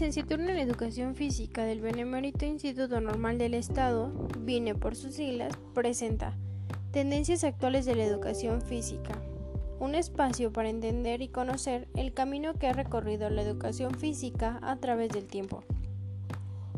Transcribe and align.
licenciatura 0.00 0.44
en 0.44 0.56
Educación 0.56 1.14
Física 1.14 1.64
del 1.64 1.82
Benemérito 1.82 2.46
Instituto 2.46 3.02
Normal 3.02 3.36
del 3.36 3.52
Estado, 3.52 4.10
viene 4.38 4.74
por 4.74 4.96
sus 4.96 5.12
siglas, 5.12 5.52
presenta 5.74 6.38
Tendencias 6.90 7.44
actuales 7.44 7.84
de 7.84 7.94
la 7.96 8.04
educación 8.04 8.62
física, 8.62 9.20
un 9.78 9.94
espacio 9.94 10.54
para 10.54 10.70
entender 10.70 11.20
y 11.20 11.28
conocer 11.28 11.86
el 11.96 12.14
camino 12.14 12.54
que 12.54 12.66
ha 12.66 12.72
recorrido 12.72 13.28
la 13.28 13.42
educación 13.42 13.94
física 13.94 14.58
a 14.62 14.76
través 14.76 15.10
del 15.10 15.26
tiempo. 15.26 15.64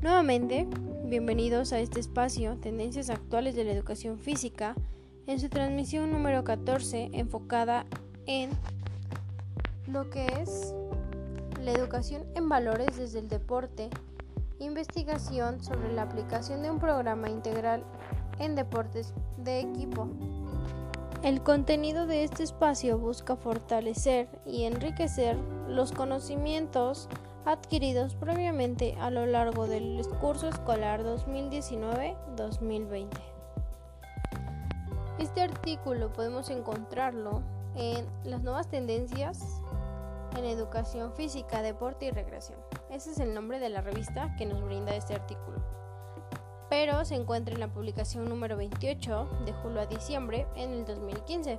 Nuevamente, 0.00 0.66
bienvenidos 1.04 1.72
a 1.72 1.78
este 1.78 2.00
espacio 2.00 2.56
Tendencias 2.56 3.08
actuales 3.08 3.54
de 3.54 3.62
la 3.62 3.70
educación 3.70 4.18
física 4.18 4.74
en 5.28 5.38
su 5.38 5.48
transmisión 5.48 6.10
número 6.10 6.42
14 6.42 7.10
enfocada 7.12 7.86
en 8.26 8.50
lo 9.86 10.10
que 10.10 10.26
es 10.42 10.74
la 11.62 11.72
educación 11.72 12.24
en 12.34 12.48
valores 12.48 12.96
desde 12.96 13.18
el 13.20 13.28
deporte, 13.28 13.90
investigación 14.58 15.62
sobre 15.62 15.92
la 15.92 16.02
aplicación 16.02 16.62
de 16.62 16.70
un 16.70 16.78
programa 16.78 17.28
integral 17.30 17.84
en 18.38 18.54
deportes 18.54 19.14
de 19.38 19.60
equipo. 19.60 20.08
El 21.22 21.42
contenido 21.42 22.06
de 22.06 22.24
este 22.24 22.42
espacio 22.42 22.98
busca 22.98 23.36
fortalecer 23.36 24.28
y 24.44 24.64
enriquecer 24.64 25.38
los 25.68 25.92
conocimientos 25.92 27.08
adquiridos 27.44 28.16
previamente 28.16 28.96
a 29.00 29.10
lo 29.10 29.26
largo 29.26 29.68
del 29.68 30.04
curso 30.20 30.48
escolar 30.48 31.04
2019-2020. 31.04 33.08
Este 35.20 35.42
artículo 35.42 36.12
podemos 36.12 36.50
encontrarlo 36.50 37.42
en 37.76 38.04
las 38.24 38.42
nuevas 38.42 38.68
tendencias 38.68 39.61
en 40.36 40.44
educación 40.44 41.12
física, 41.12 41.62
deporte 41.62 42.06
y 42.06 42.10
recreación. 42.10 42.58
Ese 42.90 43.10
es 43.10 43.18
el 43.18 43.34
nombre 43.34 43.58
de 43.58 43.68
la 43.68 43.80
revista 43.80 44.34
que 44.36 44.46
nos 44.46 44.62
brinda 44.62 44.94
este 44.94 45.14
artículo. 45.14 45.58
Pero 46.70 47.04
se 47.04 47.16
encuentra 47.16 47.54
en 47.54 47.60
la 47.60 47.68
publicación 47.68 48.28
número 48.28 48.56
28 48.56 49.28
de 49.44 49.52
julio 49.52 49.80
a 49.80 49.86
diciembre 49.86 50.46
en 50.56 50.70
el 50.70 50.84
2015. 50.86 51.58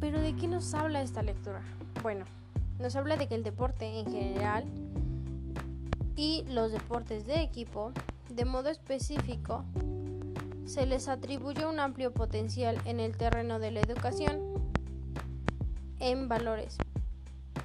Pero 0.00 0.20
¿de 0.20 0.36
qué 0.36 0.46
nos 0.46 0.74
habla 0.74 1.00
esta 1.00 1.22
lectura? 1.22 1.62
Bueno, 2.02 2.26
nos 2.78 2.94
habla 2.96 3.16
de 3.16 3.28
que 3.28 3.34
el 3.34 3.42
deporte 3.42 3.98
en 3.98 4.10
general 4.10 4.64
y 6.16 6.44
los 6.48 6.72
deportes 6.72 7.26
de 7.26 7.42
equipo, 7.42 7.92
de 8.28 8.44
modo 8.44 8.68
específico, 8.68 9.64
se 10.66 10.84
les 10.84 11.08
atribuye 11.08 11.64
un 11.64 11.80
amplio 11.80 12.12
potencial 12.12 12.78
en 12.84 13.00
el 13.00 13.16
terreno 13.16 13.58
de 13.58 13.70
la 13.70 13.80
educación 13.80 14.65
en 16.00 16.28
valores. 16.28 16.78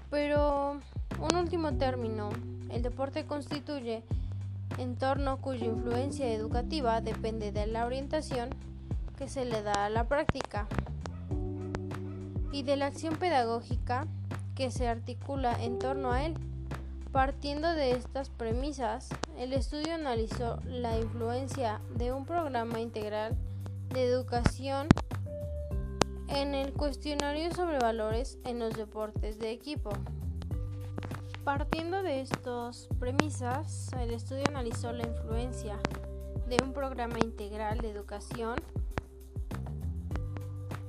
Pero 0.09 0.79
un 1.19 1.35
último 1.35 1.73
término, 1.73 2.29
el 2.69 2.81
deporte 2.81 3.25
constituye 3.25 4.03
entorno 4.77 5.41
cuya 5.41 5.65
influencia 5.65 6.31
educativa 6.33 7.01
depende 7.01 7.51
de 7.51 7.67
la 7.67 7.85
orientación 7.85 8.49
que 9.17 9.29
se 9.29 9.45
le 9.45 9.61
da 9.61 9.85
a 9.85 9.89
la 9.89 10.07
práctica 10.07 10.67
y 12.51 12.63
de 12.63 12.75
la 12.75 12.87
acción 12.87 13.15
pedagógica 13.15 14.07
que 14.55 14.71
se 14.71 14.87
articula 14.87 15.61
en 15.61 15.79
torno 15.79 16.11
a 16.11 16.25
él. 16.25 16.33
Partiendo 17.11 17.71
de 17.73 17.91
estas 17.91 18.29
premisas, 18.29 19.09
el 19.37 19.53
estudio 19.53 19.93
analizó 19.93 20.59
la 20.65 20.97
influencia 20.97 21.81
de 21.95 22.13
un 22.13 22.25
programa 22.25 22.79
integral 22.79 23.35
de 23.89 24.05
educación 24.05 24.87
en 26.35 26.55
el 26.55 26.73
cuestionario 26.73 27.53
sobre 27.53 27.77
valores 27.79 28.37
en 28.45 28.59
los 28.59 28.73
deportes 28.75 29.37
de 29.39 29.51
equipo. 29.51 29.91
Partiendo 31.43 32.03
de 32.03 32.21
estas 32.21 32.87
premisas, 32.99 33.89
el 33.99 34.11
estudio 34.11 34.43
analizó 34.47 34.91
la 34.91 35.07
influencia 35.07 35.77
de 36.47 36.57
un 36.63 36.73
programa 36.73 37.17
integral 37.19 37.79
de 37.79 37.89
educación 37.89 38.55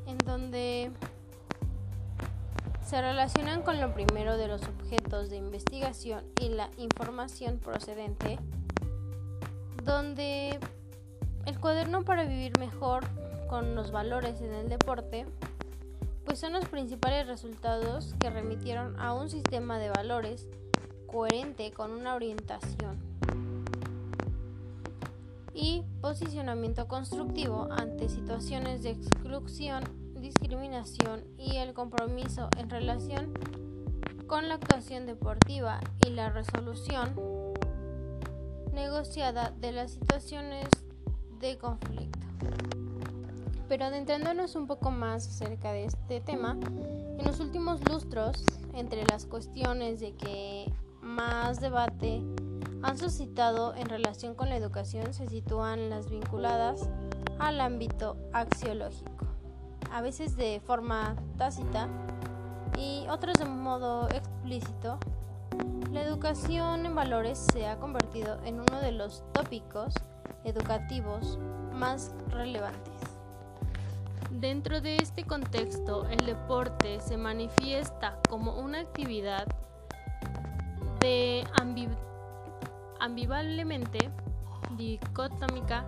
en 0.07 0.19
donde 0.19 0.91
se 2.85 3.01
relacionan 3.01 3.63
con 3.63 3.81
lo 3.81 3.95
primero 3.95 4.37
de 4.37 4.49
los 4.49 4.63
objetos 4.63 5.31
de 5.31 5.37
investigación 5.37 6.25
y 6.41 6.51
la 6.51 6.69
información 6.77 7.59
procedente, 7.59 8.39
donde 9.85 10.59
el 11.47 11.59
cuaderno 11.59 12.05
para 12.05 12.25
vivir 12.25 12.59
mejor 12.59 13.05
con 13.53 13.75
los 13.75 13.91
valores 13.91 14.41
en 14.41 14.55
el 14.55 14.71
deporte, 14.71 15.27
pues 16.25 16.39
son 16.39 16.55
los 16.55 16.65
principales 16.65 17.27
resultados 17.27 18.15
que 18.19 18.31
remitieron 18.31 18.99
a 18.99 19.13
un 19.13 19.29
sistema 19.29 19.79
de 19.79 19.91
valores 19.91 20.49
coherente 21.07 21.71
con 21.71 21.91
una 21.91 22.15
orientación 22.15 22.99
y 25.53 25.83
posicionamiento 26.01 26.89
constructivo 26.89 27.69
ante 27.71 28.09
situaciones 28.09 28.83
de 28.85 28.93
exclusión, 28.93 29.85
discriminación 30.19 31.23
y 31.37 31.59
el 31.59 31.75
compromiso 31.75 32.49
en 32.57 32.71
relación 32.71 33.35
con 34.29 34.49
la 34.49 34.55
actuación 34.55 35.05
deportiva 35.05 35.79
y 36.07 36.09
la 36.13 36.31
resolución 36.31 37.15
negociada 38.73 39.51
de 39.61 39.73
las 39.73 39.91
situaciones 39.91 40.69
de 41.39 41.59
conflicto. 41.59 42.19
Pero 43.73 43.87
adentrándonos 43.87 44.55
un 44.55 44.67
poco 44.67 44.91
más 44.91 45.27
acerca 45.27 45.73
de 45.73 45.87
este 45.87 46.21
tema, 46.21 46.59
en 46.61 47.25
los 47.25 47.41
últimos 47.41 47.81
lustros, 47.89 48.45
entre 48.75 49.03
las 49.07 49.25
cuestiones 49.25 49.99
de 49.99 50.15
que 50.15 50.71
más 51.01 51.59
debate 51.59 52.21
han 52.83 52.99
suscitado 52.99 53.75
en 53.75 53.89
relación 53.89 54.35
con 54.35 54.51
la 54.51 54.57
educación 54.57 55.15
se 55.15 55.27
sitúan 55.27 55.89
las 55.89 56.11
vinculadas 56.11 56.91
al 57.39 57.63
ámbito 57.63 58.19
axiológico, 58.35 59.27
a 59.91 60.03
veces 60.03 60.37
de 60.37 60.61
forma 60.61 61.17
tácita 61.39 61.89
y 62.77 63.07
otras 63.09 63.39
de 63.39 63.47
modo 63.47 64.07
explícito. 64.11 64.99
La 65.91 66.03
educación 66.03 66.85
en 66.85 66.95
valores 66.95 67.39
se 67.39 67.67
ha 67.67 67.79
convertido 67.79 68.39
en 68.45 68.61
uno 68.61 68.83
de 68.83 68.93
los 68.93 69.25
tópicos 69.33 69.95
educativos 70.45 71.39
más 71.73 72.15
relevantes. 72.29 72.92
Dentro 74.41 74.81
de 74.81 74.97
este 74.97 75.25
contexto, 75.25 76.09
el 76.09 76.25
deporte 76.25 77.01
se 77.01 77.19
manifiesta 77.19 78.19
como 78.31 78.59
una 78.59 78.81
actividad 78.81 79.47
de 81.01 81.45
ambivalemente 82.99 84.11
dicotómica, 84.77 85.85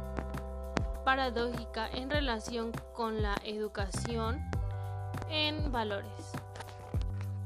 paradójica 1.06 1.88
en 1.88 2.10
relación 2.10 2.70
con 2.94 3.22
la 3.22 3.34
educación 3.44 4.44
en 5.30 5.72
valores. 5.72 6.32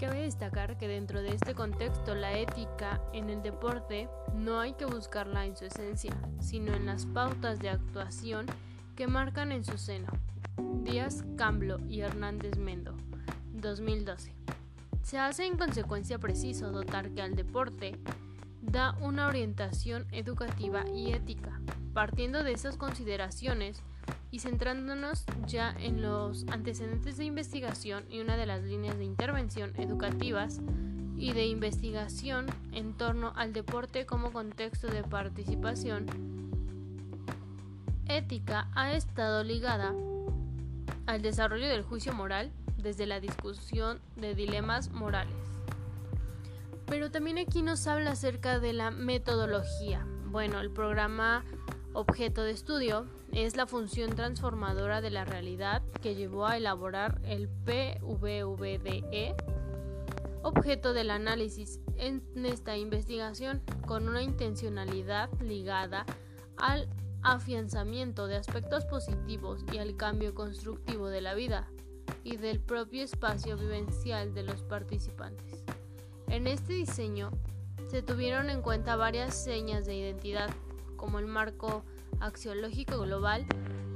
Cabe 0.00 0.22
destacar 0.22 0.76
que 0.78 0.88
dentro 0.88 1.22
de 1.22 1.34
este 1.34 1.54
contexto 1.54 2.16
la 2.16 2.36
ética 2.36 3.00
en 3.12 3.30
el 3.30 3.40
deporte 3.42 4.08
no 4.34 4.58
hay 4.58 4.72
que 4.72 4.84
buscarla 4.84 5.46
en 5.46 5.56
su 5.56 5.64
esencia, 5.64 6.12
sino 6.40 6.74
en 6.74 6.86
las 6.86 7.06
pautas 7.06 7.60
de 7.60 7.70
actuación 7.70 8.46
que 8.96 9.06
marcan 9.06 9.52
en 9.52 9.64
su 9.64 9.78
seno. 9.78 10.08
Díaz 10.82 11.24
Camblo 11.36 11.78
y 11.88 12.00
Hernández 12.00 12.56
Mendo, 12.58 12.96
2012. 13.52 14.34
Se 15.02 15.18
hace 15.18 15.46
en 15.46 15.56
consecuencia 15.56 16.18
preciso 16.18 16.70
dotar 16.70 17.10
que 17.10 17.22
al 17.22 17.34
deporte 17.34 17.98
da 18.60 18.96
una 19.00 19.28
orientación 19.28 20.06
educativa 20.12 20.84
y 20.94 21.12
ética. 21.12 21.60
Partiendo 21.94 22.44
de 22.44 22.52
esas 22.52 22.76
consideraciones 22.76 23.82
y 24.30 24.40
centrándonos 24.40 25.24
ya 25.46 25.74
en 25.78 26.02
los 26.02 26.46
antecedentes 26.48 27.16
de 27.16 27.24
investigación 27.24 28.04
y 28.10 28.20
una 28.20 28.36
de 28.36 28.46
las 28.46 28.62
líneas 28.62 28.98
de 28.98 29.04
intervención 29.04 29.72
educativas 29.76 30.60
y 31.16 31.32
de 31.32 31.46
investigación 31.46 32.46
en 32.72 32.94
torno 32.94 33.32
al 33.36 33.52
deporte 33.52 34.06
como 34.06 34.32
contexto 34.32 34.86
de 34.88 35.02
participación, 35.02 36.06
ética 38.06 38.68
ha 38.74 38.92
estado 38.92 39.42
ligada 39.42 39.94
al 41.08 41.22
desarrollo 41.22 41.66
del 41.68 41.82
juicio 41.82 42.12
moral 42.12 42.52
desde 42.76 43.06
la 43.06 43.18
discusión 43.18 43.98
de 44.16 44.34
dilemas 44.34 44.90
morales. 44.90 45.34
Pero 46.84 47.10
también 47.10 47.38
aquí 47.38 47.62
nos 47.62 47.86
habla 47.86 48.12
acerca 48.12 48.60
de 48.60 48.74
la 48.74 48.90
metodología. 48.90 50.06
Bueno, 50.26 50.60
el 50.60 50.70
programa 50.70 51.44
objeto 51.94 52.42
de 52.42 52.50
estudio 52.50 53.06
es 53.32 53.56
la 53.56 53.66
función 53.66 54.14
transformadora 54.14 55.00
de 55.00 55.08
la 55.08 55.24
realidad 55.24 55.82
que 56.02 56.14
llevó 56.14 56.46
a 56.46 56.58
elaborar 56.58 57.18
el 57.24 57.48
PVVDE, 57.48 59.34
objeto 60.42 60.92
del 60.92 61.10
análisis 61.10 61.80
en 61.96 62.22
esta 62.44 62.76
investigación, 62.76 63.62
con 63.86 64.08
una 64.08 64.22
intencionalidad 64.22 65.30
ligada 65.40 66.04
al 66.58 66.86
afianzamiento 67.22 68.26
de 68.26 68.36
aspectos 68.36 68.84
positivos 68.84 69.64
y 69.72 69.78
al 69.78 69.96
cambio 69.96 70.34
constructivo 70.34 71.08
de 71.08 71.20
la 71.20 71.34
vida 71.34 71.68
y 72.24 72.36
del 72.36 72.60
propio 72.60 73.02
espacio 73.02 73.56
vivencial 73.56 74.34
de 74.34 74.42
los 74.42 74.62
participantes. 74.62 75.64
En 76.28 76.46
este 76.46 76.74
diseño 76.74 77.30
se 77.88 78.02
tuvieron 78.02 78.50
en 78.50 78.62
cuenta 78.62 78.96
varias 78.96 79.34
señas 79.34 79.86
de 79.86 79.96
identidad, 79.96 80.50
como 80.96 81.18
el 81.18 81.26
marco 81.26 81.82
axiológico 82.20 82.98
global, 82.98 83.46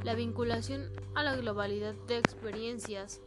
la 0.02 0.14
vinculación 0.14 0.90
a 1.14 1.22
la 1.22 1.36
globalidad 1.36 1.94
de 2.06 2.18
experiencias 2.18 3.20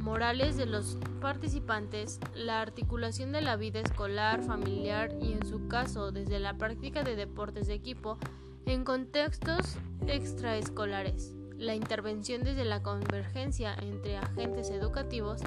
morales 0.00 0.56
de 0.56 0.66
los 0.66 0.98
participantes, 1.20 2.18
la 2.34 2.60
articulación 2.60 3.30
de 3.30 3.40
la 3.40 3.56
vida 3.56 3.80
escolar, 3.80 4.42
familiar 4.42 5.14
y 5.20 5.32
en 5.32 5.46
su 5.46 5.68
caso 5.68 6.10
desde 6.10 6.40
la 6.40 6.58
práctica 6.58 7.04
de 7.04 7.14
deportes 7.14 7.68
de 7.68 7.74
equipo 7.74 8.18
en 8.66 8.84
contextos 8.84 9.76
extraescolares, 10.06 11.34
la 11.56 11.74
intervención 11.74 12.42
desde 12.42 12.64
la 12.64 12.82
convergencia 12.82 13.74
entre 13.80 14.16
agentes 14.16 14.70
educativos, 14.70 15.40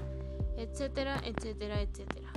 etcétera, 0.58 1.22
etcétera, 1.24 1.82
etcétera. 1.82 2.32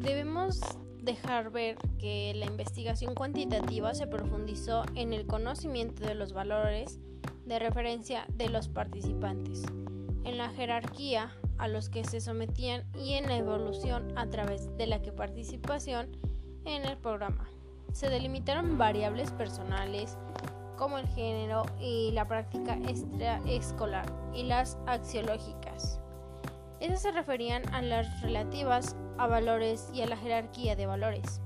Debemos 0.00 0.60
dejar 1.02 1.50
ver 1.50 1.76
que 1.98 2.32
la 2.34 2.46
investigación 2.46 3.14
cuantitativa 3.14 3.94
se 3.94 4.06
profundizó 4.06 4.84
en 4.94 5.12
el 5.12 5.26
conocimiento 5.26 6.04
de 6.06 6.14
los 6.14 6.32
valores 6.32 6.98
de 7.44 7.58
referencia 7.58 8.26
de 8.28 8.48
los 8.48 8.68
participantes, 8.68 9.62
en 10.24 10.38
la 10.38 10.48
jerarquía 10.50 11.32
a 11.58 11.68
los 11.68 11.88
que 11.88 12.04
se 12.04 12.20
sometían 12.20 12.84
y 12.98 13.14
en 13.14 13.26
la 13.26 13.36
evolución 13.36 14.16
a 14.16 14.28
través 14.28 14.74
de 14.76 14.86
la 14.86 15.02
que 15.02 15.12
participación 15.12 16.16
en 16.64 16.84
el 16.84 16.96
programa. 16.96 17.48
Se 17.94 18.10
delimitaron 18.10 18.76
variables 18.76 19.30
personales 19.30 20.18
como 20.76 20.98
el 20.98 21.06
género 21.06 21.62
y 21.78 22.10
la 22.10 22.26
práctica 22.26 22.74
extraescolar 22.88 24.04
y 24.34 24.42
las 24.42 24.76
axiológicas. 24.88 26.00
Esas 26.80 27.02
se 27.02 27.12
referían 27.12 27.62
a 27.72 27.82
las 27.82 28.20
relativas 28.20 28.96
a 29.16 29.28
valores 29.28 29.90
y 29.94 30.02
a 30.02 30.08
la 30.08 30.16
jerarquía 30.16 30.74
de 30.74 30.86
valores. 30.86 31.40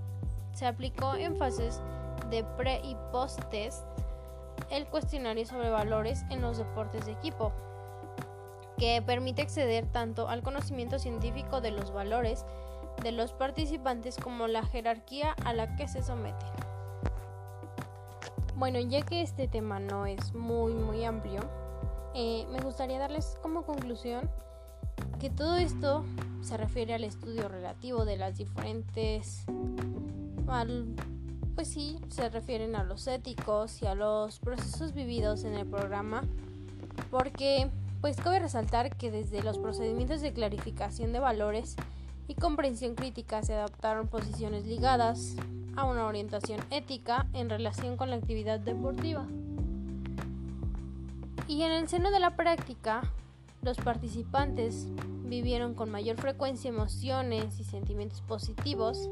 Se 0.54 0.66
aplicó 0.66 1.16
en 1.16 1.36
fases 1.36 1.82
de 2.30 2.42
pre 2.56 2.80
y 2.82 2.96
post 3.12 3.40
test 3.50 3.84
el 4.70 4.86
cuestionario 4.86 5.44
sobre 5.44 5.68
valores 5.68 6.24
en 6.30 6.40
los 6.40 6.56
deportes 6.56 7.04
de 7.04 7.12
equipo, 7.12 7.52
que 8.78 9.02
permite 9.02 9.42
acceder 9.42 9.84
tanto 9.84 10.28
al 10.28 10.42
conocimiento 10.42 10.98
científico 10.98 11.60
de 11.60 11.72
los 11.72 11.92
valores 11.92 12.46
de 13.02 13.12
los 13.12 13.32
participantes 13.32 14.16
como 14.16 14.46
la 14.46 14.64
jerarquía 14.64 15.34
a 15.44 15.52
la 15.52 15.76
que 15.76 15.88
se 15.88 16.02
someten. 16.02 16.48
Bueno, 18.56 18.80
ya 18.80 19.02
que 19.02 19.22
este 19.22 19.48
tema 19.48 19.78
no 19.78 20.06
es 20.06 20.34
muy 20.34 20.74
muy 20.74 21.04
amplio, 21.04 21.40
eh, 22.14 22.46
me 22.50 22.60
gustaría 22.60 22.98
darles 22.98 23.36
como 23.42 23.62
conclusión 23.64 24.28
que 25.20 25.30
todo 25.30 25.56
esto 25.56 26.04
se 26.42 26.56
refiere 26.56 26.94
al 26.94 27.04
estudio 27.04 27.48
relativo 27.48 28.04
de 28.04 28.16
las 28.16 28.36
diferentes 28.36 29.44
pues 31.54 31.68
sí, 31.68 31.98
se 32.08 32.28
refieren 32.30 32.74
a 32.74 32.84
los 32.84 33.06
éticos 33.06 33.82
y 33.82 33.86
a 33.86 33.94
los 33.94 34.38
procesos 34.38 34.94
vividos 34.94 35.44
en 35.44 35.54
el 35.54 35.66
programa, 35.66 36.22
porque 37.10 37.68
pues 38.00 38.16
cabe 38.16 38.38
resaltar 38.38 38.96
que 38.96 39.10
desde 39.10 39.42
los 39.42 39.58
procedimientos 39.58 40.20
de 40.20 40.32
clarificación 40.32 41.12
de 41.12 41.18
valores 41.18 41.76
y 42.28 42.34
comprensión 42.34 42.94
crítica 42.94 43.42
se 43.42 43.54
adaptaron 43.54 44.06
posiciones 44.06 44.66
ligadas 44.66 45.34
a 45.76 45.84
una 45.84 46.06
orientación 46.06 46.60
ética 46.70 47.26
en 47.32 47.48
relación 47.48 47.96
con 47.96 48.10
la 48.10 48.16
actividad 48.16 48.60
deportiva. 48.60 49.26
Y 51.48 51.62
en 51.62 51.72
el 51.72 51.88
seno 51.88 52.10
de 52.10 52.20
la 52.20 52.36
práctica, 52.36 53.02
los 53.62 53.78
participantes 53.78 54.86
vivieron 55.24 55.74
con 55.74 55.90
mayor 55.90 56.16
frecuencia 56.16 56.68
emociones 56.68 57.58
y 57.58 57.64
sentimientos 57.64 58.20
positivos 58.20 59.08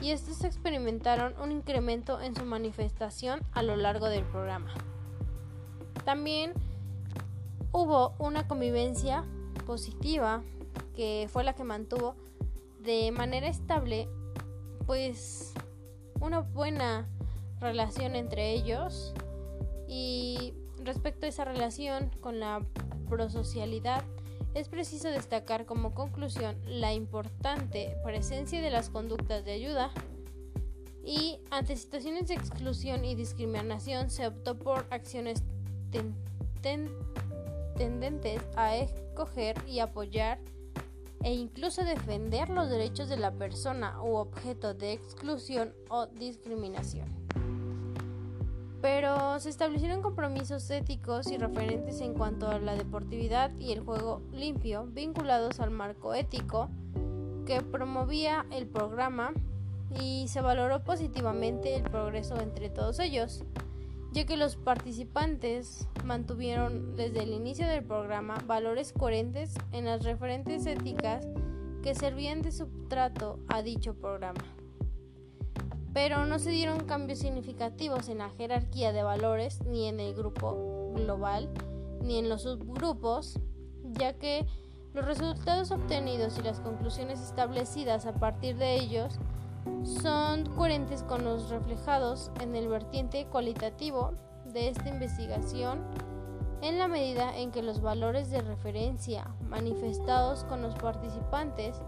y 0.00 0.10
estos 0.10 0.44
experimentaron 0.44 1.34
un 1.42 1.50
incremento 1.50 2.20
en 2.20 2.36
su 2.36 2.44
manifestación 2.44 3.40
a 3.52 3.62
lo 3.62 3.76
largo 3.76 4.06
del 4.06 4.24
programa. 4.24 4.72
También 6.04 6.52
hubo 7.72 8.14
una 8.18 8.46
convivencia 8.46 9.24
positiva 9.66 10.42
que 10.94 11.28
fue 11.32 11.42
la 11.42 11.54
que 11.54 11.64
mantuvo 11.64 12.14
de 12.86 13.10
manera 13.10 13.48
estable 13.48 14.08
pues 14.86 15.52
una 16.20 16.40
buena 16.40 17.08
relación 17.60 18.14
entre 18.14 18.52
ellos. 18.52 19.12
Y 19.88 20.54
respecto 20.82 21.26
a 21.26 21.28
esa 21.28 21.44
relación 21.44 22.10
con 22.20 22.40
la 22.40 22.64
prosocialidad 23.08 24.04
es 24.54 24.68
preciso 24.68 25.08
destacar 25.08 25.66
como 25.66 25.94
conclusión 25.94 26.56
la 26.66 26.94
importante 26.94 27.94
presencia 28.04 28.62
de 28.62 28.70
las 28.70 28.88
conductas 28.88 29.44
de 29.44 29.52
ayuda. 29.52 29.90
Y 31.04 31.40
ante 31.50 31.76
situaciones 31.76 32.28
de 32.28 32.34
exclusión 32.34 33.04
y 33.04 33.14
discriminación 33.14 34.10
se 34.10 34.26
optó 34.26 34.58
por 34.58 34.86
acciones 34.90 35.42
tendentes 37.76 38.42
a 38.56 38.76
escoger 38.76 39.56
y 39.68 39.78
apoyar 39.80 40.40
e 41.22 41.34
incluso 41.34 41.84
defender 41.84 42.48
los 42.50 42.70
derechos 42.70 43.08
de 43.08 43.16
la 43.16 43.32
persona 43.32 44.02
u 44.02 44.16
objeto 44.16 44.74
de 44.74 44.92
exclusión 44.92 45.72
o 45.88 46.06
discriminación. 46.06 47.06
Pero 48.80 49.40
se 49.40 49.50
establecieron 49.50 50.02
compromisos 50.02 50.70
éticos 50.70 51.30
y 51.30 51.38
referentes 51.38 52.00
en 52.00 52.14
cuanto 52.14 52.48
a 52.48 52.58
la 52.58 52.76
deportividad 52.76 53.50
y 53.58 53.72
el 53.72 53.80
juego 53.80 54.22
limpio 54.32 54.86
vinculados 54.86 55.60
al 55.60 55.70
marco 55.70 56.14
ético 56.14 56.68
que 57.46 57.62
promovía 57.62 58.44
el 58.50 58.66
programa 58.66 59.32
y 60.00 60.26
se 60.28 60.40
valoró 60.40 60.82
positivamente 60.82 61.74
el 61.74 61.84
progreso 61.84 62.38
entre 62.40 62.68
todos 62.68 62.98
ellos, 62.98 63.44
ya 64.16 64.24
que 64.24 64.38
los 64.38 64.56
participantes 64.56 65.86
mantuvieron 66.02 66.96
desde 66.96 67.22
el 67.22 67.34
inicio 67.34 67.68
del 67.68 67.84
programa 67.84 68.42
valores 68.46 68.94
coherentes 68.94 69.52
en 69.72 69.84
las 69.84 70.04
referentes 70.04 70.64
éticas 70.64 71.28
que 71.82 71.94
servían 71.94 72.40
de 72.40 72.50
substrato 72.50 73.38
a 73.48 73.60
dicho 73.60 73.92
programa. 73.92 74.40
Pero 75.92 76.24
no 76.24 76.38
se 76.38 76.48
dieron 76.48 76.86
cambios 76.86 77.18
significativos 77.18 78.08
en 78.08 78.18
la 78.18 78.30
jerarquía 78.30 78.90
de 78.94 79.02
valores 79.02 79.60
ni 79.66 79.86
en 79.86 80.00
el 80.00 80.14
grupo 80.14 80.94
global 80.94 81.50
ni 82.00 82.18
en 82.18 82.30
los 82.30 82.44
subgrupos, 82.44 83.38
ya 83.84 84.14
que 84.14 84.46
los 84.94 85.04
resultados 85.04 85.70
obtenidos 85.72 86.38
y 86.38 86.42
las 86.42 86.60
conclusiones 86.60 87.20
establecidas 87.20 88.06
a 88.06 88.14
partir 88.14 88.56
de 88.56 88.76
ellos 88.76 89.18
son 89.84 90.46
coherentes 90.54 91.02
con 91.02 91.24
los 91.24 91.50
reflejados 91.50 92.30
en 92.40 92.54
el 92.56 92.68
vertiente 92.68 93.26
cualitativo 93.26 94.12
de 94.44 94.68
esta 94.68 94.88
investigación 94.88 95.80
en 96.62 96.78
la 96.78 96.88
medida 96.88 97.36
en 97.36 97.50
que 97.50 97.62
los 97.62 97.80
valores 97.80 98.30
de 98.30 98.40
referencia 98.40 99.30
manifestados 99.42 100.44
con 100.44 100.62
los 100.62 100.74
participantes 100.74 101.80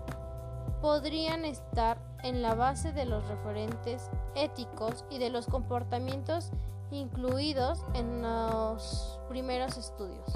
podrían 0.81 1.45
estar 1.45 1.99
en 2.23 2.43
la 2.43 2.55
base 2.55 2.93
de 2.93 3.05
los 3.05 3.27
referentes 3.29 4.11
éticos 4.35 5.05
y 5.11 5.19
de 5.19 5.31
los 5.31 5.47
comportamientos 5.47 6.51
incluidos 6.91 7.85
en 7.95 8.23
los 8.23 9.21
primeros 9.29 9.77
estudios. 9.77 10.33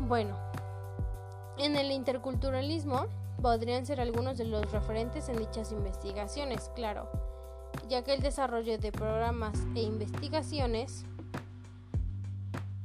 Bueno, 0.00 0.36
en 1.58 1.76
el 1.76 1.90
interculturalismo 1.90 3.06
podrían 3.44 3.84
ser 3.84 4.00
algunos 4.00 4.38
de 4.38 4.46
los 4.46 4.72
referentes 4.72 5.28
en 5.28 5.36
dichas 5.36 5.70
investigaciones, 5.70 6.70
claro, 6.74 7.10
ya 7.90 8.02
que 8.02 8.14
el 8.14 8.22
desarrollo 8.22 8.78
de 8.78 8.90
programas 8.90 9.58
e 9.74 9.82
investigaciones 9.82 11.04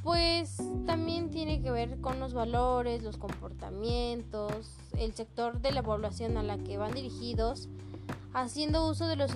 pues 0.04 0.58
también 0.86 1.30
tiene 1.30 1.62
que 1.62 1.72
ver 1.72 2.02
con 2.02 2.20
los 2.20 2.34
valores, 2.34 3.04
los 3.04 3.16
comportamientos, 3.16 4.76
el 4.98 5.14
sector 5.14 5.62
de 5.62 5.72
la 5.72 5.82
población 5.82 6.36
a 6.36 6.44
la 6.44 6.58
que 6.58 6.78
van 6.78 6.92
dirigidos, 6.92 7.70
haciendo 8.34 8.86
uso 8.86 9.08
de 9.08 9.16
los 9.16 9.32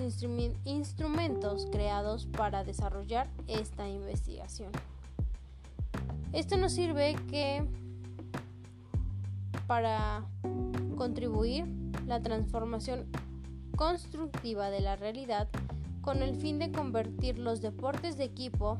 instrumentos 0.66 1.68
creados 1.72 2.26
para 2.26 2.64
desarrollar 2.64 3.30
esta 3.46 3.88
investigación. 3.88 4.72
Esto 6.34 6.58
nos 6.58 6.72
sirve 6.72 7.16
que 7.30 7.66
para 9.66 10.26
contribuir 10.96 11.66
la 12.06 12.22
transformación 12.22 13.06
constructiva 13.76 14.70
de 14.70 14.80
la 14.80 14.96
realidad 14.96 15.48
con 16.00 16.22
el 16.22 16.36
fin 16.36 16.58
de 16.58 16.70
convertir 16.70 17.38
los 17.38 17.60
deportes 17.60 18.16
de 18.16 18.24
equipo 18.24 18.78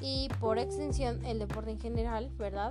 y 0.00 0.28
por 0.40 0.58
extensión 0.58 1.24
el 1.24 1.38
deporte 1.38 1.72
en 1.72 1.80
general, 1.80 2.30
¿verdad? 2.38 2.70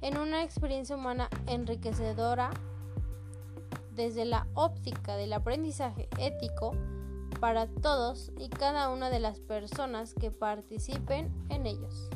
En 0.00 0.18
una 0.18 0.42
experiencia 0.42 0.96
humana 0.96 1.28
enriquecedora 1.46 2.50
desde 3.94 4.24
la 4.24 4.46
óptica 4.54 5.16
del 5.16 5.32
aprendizaje 5.32 6.08
ético 6.18 6.74
para 7.40 7.66
todos 7.66 8.30
y 8.38 8.48
cada 8.48 8.88
una 8.88 9.10
de 9.10 9.20
las 9.20 9.40
personas 9.40 10.14
que 10.14 10.30
participen 10.30 11.32
en 11.48 11.66
ellos. 11.66 12.08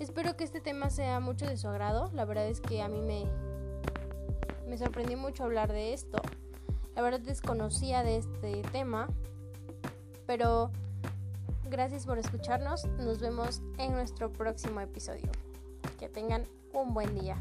Espero 0.00 0.36
que 0.36 0.44
este 0.44 0.60
tema 0.60 0.90
sea 0.90 1.20
mucho 1.20 1.46
de 1.46 1.56
su 1.56 1.68
agrado. 1.68 2.10
La 2.14 2.24
verdad 2.24 2.48
es 2.48 2.60
que 2.60 2.82
a 2.82 2.88
mí 2.88 3.00
me, 3.00 3.26
me 4.74 4.78
sorprendió 4.78 5.16
mucho 5.16 5.44
hablar 5.44 5.72
de 5.72 5.92
esto. 5.92 6.20
La 6.96 7.02
verdad 7.02 7.20
desconocía 7.20 8.02
de 8.02 8.16
este 8.16 8.62
tema. 8.72 9.06
Pero 10.26 10.72
gracias 11.70 12.06
por 12.06 12.18
escucharnos. 12.18 12.84
Nos 12.98 13.20
vemos 13.20 13.62
en 13.78 13.92
nuestro 13.92 14.32
próximo 14.32 14.80
episodio. 14.80 15.30
Que 16.00 16.08
tengan 16.08 16.42
un 16.72 16.92
buen 16.92 17.14
día. 17.14 17.36